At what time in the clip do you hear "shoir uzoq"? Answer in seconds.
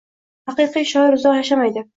0.95-1.39